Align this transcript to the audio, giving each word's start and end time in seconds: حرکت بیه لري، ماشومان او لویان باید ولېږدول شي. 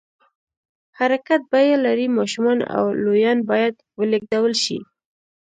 حرکت 0.97 1.41
بیه 1.51 1.77
لري، 1.85 2.07
ماشومان 2.17 2.59
او 2.77 2.85
لویان 3.03 3.39
باید 3.49 3.75
ولېږدول 3.99 4.53
شي. 4.63 4.79